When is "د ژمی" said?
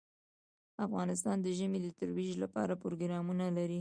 1.41-1.79